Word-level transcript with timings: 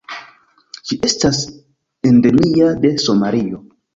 Ĝi 0.91 0.97
estas 1.09 1.41
endemia 2.11 2.73
de 2.87 2.95
Somalio. 3.07 3.63